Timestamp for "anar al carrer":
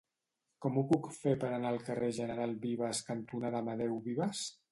1.57-2.09